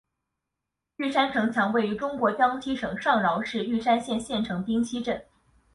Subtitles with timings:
[0.95, 5.23] 玉山城墙位于中国江西省上饶市玉山县县城冰溪镇。